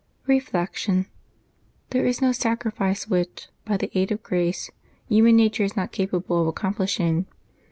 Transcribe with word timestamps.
Reflection.— 0.25 1.05
There 1.91 2.07
is 2.07 2.23
no 2.23 2.31
sacrifice 2.31 3.07
which, 3.07 3.49
by 3.65 3.77
the 3.77 3.95
aid 3.95 4.11
of 4.11 4.23
grace, 4.23 4.71
human 5.07 5.35
nature 5.35 5.61
is 5.63 5.75
not 5.75 5.91
capable 5.91 6.41
of 6.41 6.47
accomplishing. 6.47 7.27